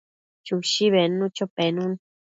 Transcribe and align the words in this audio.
Chushi 0.45 0.85
bednucho 0.93 1.45
penun 1.55 1.91